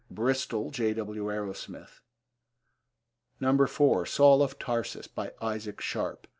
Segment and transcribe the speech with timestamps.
[0.09, 0.95] (Bristol: J.
[0.95, 1.25] W.
[1.29, 2.01] Arrowsmith.)
[3.67, 5.05] (4) Saul of Tarsus.
[5.07, 6.25] By Isaac Sharp.